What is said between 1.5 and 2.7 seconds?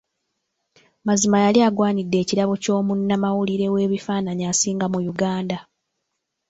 agwanidde ekirabo